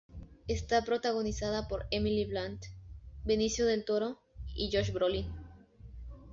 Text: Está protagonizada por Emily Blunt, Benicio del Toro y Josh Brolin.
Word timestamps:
Está 0.47 0.81
protagonizada 0.83 1.67
por 1.67 1.85
Emily 1.91 2.25
Blunt, 2.25 2.63
Benicio 3.23 3.67
del 3.67 3.85
Toro 3.85 4.19
y 4.55 4.71
Josh 4.75 4.91
Brolin. 4.93 5.27